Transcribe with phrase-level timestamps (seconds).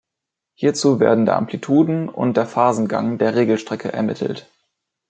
[0.55, 4.49] Hierzu werden der Amplituden- und der Phasengang der Regelstrecke ermittelt.